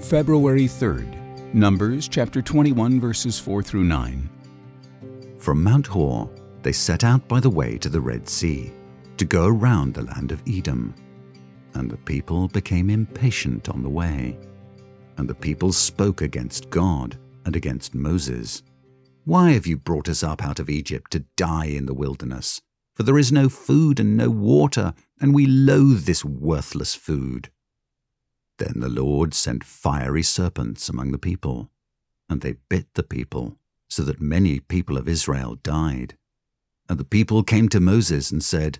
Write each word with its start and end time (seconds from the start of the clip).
February 0.00 0.66
3rd, 0.66 1.54
Numbers 1.54 2.08
chapter 2.08 2.40
21, 2.40 3.00
verses 3.00 3.38
4 3.38 3.62
through 3.62 3.84
9. 3.84 4.30
From 5.38 5.64
Mount 5.64 5.86
Hor, 5.86 6.30
they 6.62 6.72
set 6.72 7.04
out 7.04 7.26
by 7.26 7.40
the 7.40 7.50
way 7.50 7.78
to 7.78 7.88
the 7.88 8.00
Red 8.00 8.28
Sea, 8.28 8.72
to 9.16 9.24
go 9.24 9.46
around 9.46 9.92
the 9.92 10.04
land 10.04 10.30
of 10.30 10.42
Edom. 10.46 10.94
And 11.74 11.90
the 11.90 11.96
people 11.96 12.48
became 12.48 12.90
impatient 12.90 13.68
on 13.68 13.82
the 13.82 13.88
way. 13.88 14.38
And 15.16 15.28
the 15.28 15.34
people 15.34 15.72
spoke 15.72 16.20
against 16.20 16.70
God 16.70 17.18
and 17.44 17.56
against 17.56 17.94
Moses. 17.94 18.62
Why 19.24 19.50
have 19.50 19.66
you 19.66 19.76
brought 19.76 20.08
us 20.08 20.22
up 20.22 20.44
out 20.44 20.60
of 20.60 20.70
Egypt 20.70 21.10
to 21.12 21.24
die 21.36 21.66
in 21.66 21.86
the 21.86 21.94
wilderness? 21.94 22.60
For 22.94 23.02
there 23.02 23.18
is 23.18 23.32
no 23.32 23.48
food 23.48 23.98
and 23.98 24.16
no 24.16 24.30
water, 24.30 24.94
and 25.20 25.34
we 25.34 25.46
loathe 25.46 26.04
this 26.04 26.24
worthless 26.24 26.94
food. 26.94 27.50
Then 28.58 28.74
the 28.76 28.88
Lord 28.88 29.34
sent 29.34 29.64
fiery 29.64 30.22
serpents 30.22 30.88
among 30.88 31.10
the 31.10 31.18
people, 31.18 31.70
and 32.28 32.40
they 32.40 32.54
bit 32.68 32.86
the 32.94 33.02
people, 33.02 33.58
so 33.88 34.02
that 34.04 34.20
many 34.20 34.60
people 34.60 34.96
of 34.96 35.08
Israel 35.08 35.56
died. 35.56 36.16
And 36.88 36.98
the 36.98 37.04
people 37.04 37.42
came 37.42 37.68
to 37.70 37.80
Moses 37.80 38.30
and 38.30 38.44
said, 38.44 38.78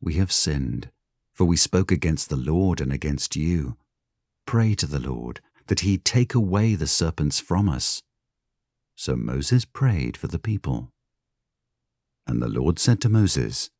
We 0.00 0.14
have 0.14 0.32
sinned, 0.32 0.90
for 1.32 1.44
we 1.44 1.56
spoke 1.56 1.92
against 1.92 2.28
the 2.28 2.36
Lord 2.36 2.80
and 2.80 2.92
against 2.92 3.36
you. 3.36 3.76
Pray 4.44 4.74
to 4.74 4.86
the 4.86 5.00
Lord 5.00 5.40
that 5.68 5.80
he 5.80 5.98
take 5.98 6.34
away 6.34 6.74
the 6.74 6.86
serpents 6.86 7.38
from 7.40 7.68
us. 7.68 8.02
So 8.94 9.14
Moses 9.14 9.64
prayed 9.64 10.16
for 10.16 10.28
the 10.28 10.38
people. 10.38 10.92
And 12.26 12.42
the 12.42 12.48
Lord 12.48 12.78
said 12.78 13.00
to 13.02 13.08
Moses, 13.08 13.70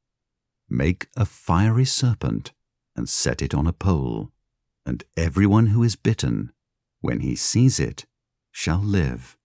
Make 0.68 1.08
a 1.16 1.24
fiery 1.24 1.84
serpent 1.84 2.52
and 2.94 3.08
set 3.08 3.42
it 3.42 3.54
on 3.54 3.66
a 3.66 3.72
pole, 3.72 4.32
and 4.84 5.04
everyone 5.16 5.68
who 5.68 5.82
is 5.82 5.96
bitten, 5.96 6.52
when 7.00 7.20
he 7.20 7.36
sees 7.36 7.78
it, 7.78 8.06
shall 8.50 8.78
live. 8.78 9.36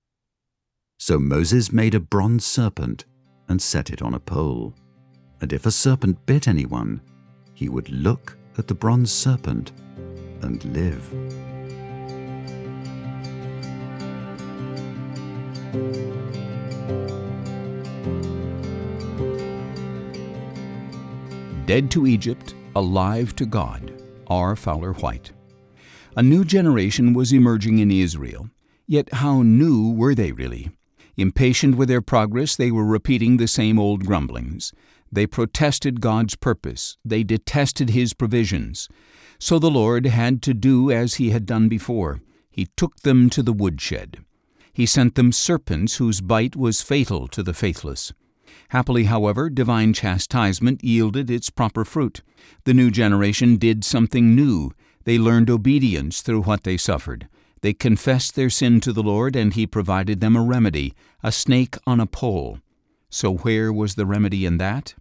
So 0.98 1.20
Moses 1.20 1.72
made 1.72 1.96
a 1.96 2.00
bronze 2.00 2.46
serpent 2.46 3.06
and 3.50 3.62
set 3.62 3.90
it 3.90 4.02
on 4.02 4.14
a 4.14 4.20
pole. 4.20 4.76
And 5.42 5.52
if 5.52 5.66
a 5.66 5.72
serpent 5.72 6.26
bit 6.26 6.48
anyone, 6.48 7.02
he 7.54 7.70
would 7.70 7.90
look 7.90 8.38
at 8.58 8.68
the 8.68 8.76
bronze 8.76 9.12
serpent 9.12 9.72
and 10.42 10.64
live. 10.66 11.12
Dead 21.72 21.90
to 21.92 22.06
Egypt, 22.06 22.54
alive 22.76 23.34
to 23.38 23.46
God, 23.46 23.94
R. 24.28 24.58
Fowler 24.58 24.92
White. 24.92 25.32
A 26.18 26.22
new 26.22 26.44
generation 26.44 27.14
was 27.14 27.32
emerging 27.32 27.80
in 27.80 27.90
Israel. 27.90 28.50
Yet 28.88 29.14
how 29.14 29.42
new 29.42 29.90
were 29.90 30.14
they 30.14 30.34
really? 30.34 30.72
Impatient 31.16 31.78
with 31.78 31.88
their 31.88 32.02
progress, 32.02 32.58
they 32.58 32.72
were 32.72 32.84
repeating 32.84 33.38
the 33.38 33.48
same 33.48 33.80
old 33.80 34.06
grumblings. 34.06 34.74
They 35.10 35.26
protested 35.26 36.02
God's 36.02 36.36
purpose. 36.36 36.98
They 37.06 37.24
detested 37.24 37.92
His 37.92 38.14
provisions. 38.14 38.90
So 39.40 39.58
the 39.58 39.72
Lord 39.72 40.06
had 40.08 40.42
to 40.42 40.54
do 40.54 40.92
as 40.92 41.14
He 41.14 41.30
had 41.30 41.46
done 41.46 41.70
before. 41.70 42.20
He 42.50 42.68
took 42.76 42.98
them 42.98 43.30
to 43.30 43.42
the 43.42 43.54
woodshed. 43.54 44.18
He 44.74 44.86
sent 44.86 45.16
them 45.16 45.32
serpents 45.32 45.96
whose 45.96 46.20
bite 46.20 46.58
was 46.58 46.82
fatal 46.82 47.30
to 47.30 47.42
the 47.42 47.54
faithless. 47.54 48.12
Happily, 48.70 49.06
however, 49.06 49.50
divine 49.50 49.94
chastisement 49.94 50.84
yielded 50.84 51.30
its 51.30 51.50
proper 51.50 51.84
fruit. 51.84 52.22
The 52.64 52.74
new 52.74 52.92
generation 52.92 53.58
did 53.58 53.84
something 53.84 54.36
new. 54.36 54.72
They 55.04 55.18
learned 55.18 55.50
obedience 55.50 56.22
through 56.22 56.44
what 56.44 56.64
they 56.64 56.78
suffered. 56.78 57.28
They 57.62 57.74
confessed 57.74 58.36
their 58.36 58.50
sin 58.50 58.80
to 58.82 58.94
the 58.94 59.04
Lord, 59.04 59.36
and 59.36 59.54
He 59.54 59.68
provided 59.68 60.20
them 60.20 60.36
a 60.36 60.44
remedy, 60.44 60.94
a 61.24 61.32
snake 61.32 61.76
on 61.86 62.00
a 62.00 62.08
pole. 62.08 62.60
So, 63.10 63.36
where 63.36 63.72
was 63.72 63.96
the 63.96 64.06
remedy 64.06 64.46
in 64.46 64.58
that? 64.58 64.96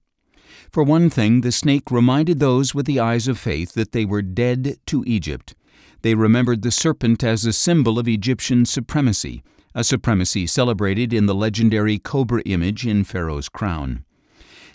For 0.70 0.82
one 0.82 1.10
thing, 1.10 1.40
the 1.40 1.52
snake 1.52 1.90
reminded 1.90 2.38
those 2.38 2.74
with 2.74 2.86
the 2.86 3.00
eyes 3.00 3.28
of 3.28 3.38
faith 3.38 3.72
that 3.74 3.92
they 3.92 4.04
were 4.04 4.22
dead 4.22 4.78
to 4.86 5.04
Egypt. 5.06 5.54
They 6.02 6.14
remembered 6.14 6.62
the 6.62 6.70
serpent 6.70 7.22
as 7.22 7.44
a 7.44 7.52
symbol 7.52 7.98
of 7.98 8.08
Egyptian 8.08 8.64
supremacy, 8.64 9.42
a 9.74 9.84
supremacy 9.84 10.46
celebrated 10.46 11.12
in 11.12 11.26
the 11.26 11.34
legendary 11.34 11.98
cobra 11.98 12.42
image 12.42 12.86
in 12.86 13.04
Pharaoh's 13.04 13.48
crown. 13.48 14.04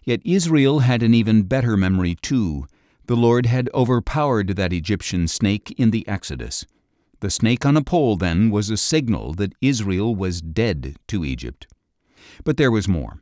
Yet 0.03 0.21
Israel 0.23 0.79
had 0.79 1.03
an 1.03 1.13
even 1.13 1.43
better 1.43 1.75
memory, 1.75 2.15
too. 2.15 2.65
The 3.07 3.15
Lord 3.15 3.45
had 3.45 3.69
overpowered 3.73 4.55
that 4.55 4.73
Egyptian 4.73 5.27
snake 5.27 5.73
in 5.77 5.91
the 5.91 6.07
Exodus. 6.07 6.65
The 7.19 7.29
snake 7.29 7.65
on 7.65 7.75
a 7.75 7.83
pole, 7.83 8.15
then, 8.15 8.49
was 8.49 8.69
a 8.69 8.77
signal 8.77 9.33
that 9.33 9.53
Israel 9.61 10.15
was 10.15 10.41
dead 10.41 10.95
to 11.07 11.25
Egypt. 11.25 11.67
But 12.43 12.57
there 12.57 12.71
was 12.71 12.87
more. 12.87 13.21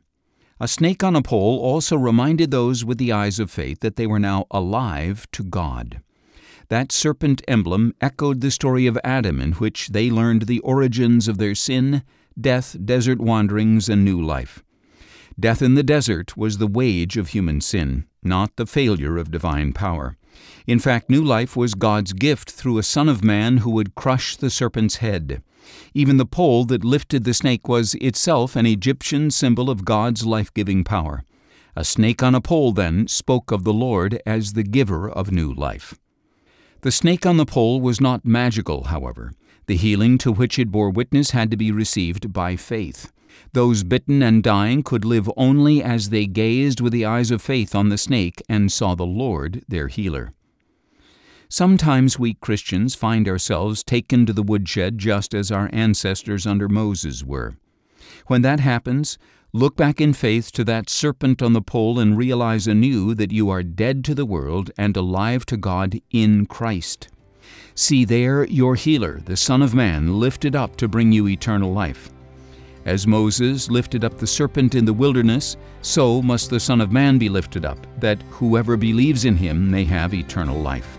A 0.60 0.68
snake 0.68 1.02
on 1.02 1.16
a 1.16 1.22
pole 1.22 1.58
also 1.58 1.96
reminded 1.96 2.50
those 2.50 2.84
with 2.84 2.98
the 2.98 3.12
eyes 3.12 3.40
of 3.40 3.50
faith 3.50 3.80
that 3.80 3.96
they 3.96 4.06
were 4.06 4.20
now 4.20 4.46
alive 4.50 5.26
to 5.32 5.42
God. 5.42 6.00
That 6.68 6.92
serpent 6.92 7.42
emblem 7.46 7.94
echoed 8.00 8.40
the 8.40 8.50
story 8.50 8.86
of 8.86 8.98
Adam, 9.04 9.40
in 9.40 9.52
which 9.52 9.88
they 9.88 10.10
learned 10.10 10.42
the 10.42 10.60
origins 10.60 11.28
of 11.28 11.38
their 11.38 11.54
sin, 11.54 12.02
death, 12.40 12.76
desert 12.84 13.20
wanderings, 13.20 13.88
and 13.88 14.04
new 14.04 14.20
life. 14.20 14.62
Death 15.38 15.60
in 15.60 15.74
the 15.74 15.82
desert 15.82 16.36
was 16.36 16.58
the 16.58 16.66
wage 16.66 17.16
of 17.16 17.28
human 17.28 17.60
sin, 17.60 18.06
not 18.22 18.56
the 18.56 18.66
failure 18.66 19.16
of 19.16 19.30
divine 19.30 19.72
power. 19.72 20.16
In 20.66 20.78
fact, 20.78 21.10
new 21.10 21.22
life 21.22 21.56
was 21.56 21.74
God's 21.74 22.12
gift 22.12 22.50
through 22.50 22.78
a 22.78 22.82
Son 22.82 23.08
of 23.08 23.22
Man 23.22 23.58
who 23.58 23.70
would 23.70 23.94
crush 23.94 24.36
the 24.36 24.50
serpent's 24.50 24.96
head. 24.96 25.42
Even 25.92 26.16
the 26.16 26.26
pole 26.26 26.64
that 26.66 26.84
lifted 26.84 27.24
the 27.24 27.34
snake 27.34 27.68
was 27.68 27.94
itself 27.96 28.56
an 28.56 28.66
Egyptian 28.66 29.30
symbol 29.30 29.70
of 29.70 29.84
God's 29.84 30.24
life 30.24 30.52
giving 30.54 30.84
power. 30.84 31.24
A 31.76 31.84
snake 31.84 32.22
on 32.22 32.34
a 32.34 32.40
pole, 32.40 32.72
then, 32.72 33.08
spoke 33.08 33.50
of 33.50 33.64
the 33.64 33.72
Lord 33.72 34.20
as 34.24 34.52
the 34.52 34.62
giver 34.62 35.10
of 35.10 35.32
new 35.32 35.52
life. 35.52 35.94
The 36.84 36.92
snake 36.92 37.24
on 37.24 37.38
the 37.38 37.46
pole 37.46 37.80
was 37.80 37.98
not 37.98 38.26
magical, 38.26 38.84
however. 38.84 39.32
The 39.68 39.76
healing 39.78 40.18
to 40.18 40.30
which 40.30 40.58
it 40.58 40.70
bore 40.70 40.90
witness 40.90 41.30
had 41.30 41.50
to 41.50 41.56
be 41.56 41.72
received 41.72 42.30
by 42.30 42.56
faith. 42.56 43.10
Those 43.54 43.82
bitten 43.82 44.22
and 44.22 44.42
dying 44.42 44.82
could 44.82 45.02
live 45.02 45.30
only 45.34 45.82
as 45.82 46.10
they 46.10 46.26
gazed 46.26 46.82
with 46.82 46.92
the 46.92 47.06
eyes 47.06 47.30
of 47.30 47.40
faith 47.40 47.74
on 47.74 47.88
the 47.88 47.96
snake 47.96 48.42
and 48.50 48.70
saw 48.70 48.94
the 48.94 49.06
Lord, 49.06 49.64
their 49.66 49.88
healer. 49.88 50.34
Sometimes 51.48 52.18
we 52.18 52.34
Christians 52.34 52.94
find 52.94 53.26
ourselves 53.26 53.82
taken 53.82 54.26
to 54.26 54.34
the 54.34 54.42
woodshed 54.42 54.98
just 54.98 55.32
as 55.32 55.50
our 55.50 55.70
ancestors 55.72 56.46
under 56.46 56.68
Moses 56.68 57.24
were. 57.24 57.56
When 58.26 58.42
that 58.42 58.60
happens, 58.60 59.16
Look 59.56 59.76
back 59.76 60.00
in 60.00 60.14
faith 60.14 60.50
to 60.54 60.64
that 60.64 60.90
serpent 60.90 61.40
on 61.40 61.52
the 61.52 61.62
pole 61.62 62.00
and 62.00 62.18
realize 62.18 62.66
anew 62.66 63.14
that 63.14 63.30
you 63.30 63.50
are 63.50 63.62
dead 63.62 64.04
to 64.06 64.12
the 64.12 64.26
world 64.26 64.72
and 64.76 64.96
alive 64.96 65.46
to 65.46 65.56
God 65.56 66.00
in 66.10 66.46
Christ. 66.46 67.06
See 67.76 68.04
there 68.04 68.44
your 68.46 68.74
healer, 68.74 69.20
the 69.24 69.36
Son 69.36 69.62
of 69.62 69.72
Man, 69.72 70.18
lifted 70.18 70.56
up 70.56 70.74
to 70.78 70.88
bring 70.88 71.12
you 71.12 71.28
eternal 71.28 71.72
life. 71.72 72.10
As 72.84 73.06
Moses 73.06 73.70
lifted 73.70 74.02
up 74.02 74.18
the 74.18 74.26
serpent 74.26 74.74
in 74.74 74.84
the 74.84 74.92
wilderness, 74.92 75.56
so 75.82 76.20
must 76.20 76.50
the 76.50 76.58
Son 76.58 76.80
of 76.80 76.90
Man 76.90 77.16
be 77.16 77.28
lifted 77.28 77.64
up, 77.64 77.78
that 78.00 78.20
whoever 78.30 78.76
believes 78.76 79.24
in 79.24 79.36
him 79.36 79.70
may 79.70 79.84
have 79.84 80.14
eternal 80.14 80.58
life. 80.58 80.98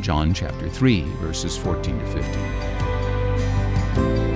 John 0.00 0.32
chapter 0.32 0.70
3, 0.70 1.02
verses 1.20 1.58
14 1.58 1.98
to 1.98 2.06
15. 2.06 4.33